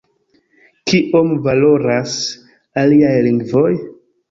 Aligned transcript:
Kiom 0.93 1.35
valoras 1.49 2.17
“aliaj 2.85 3.15
lingvoj? 3.31 3.71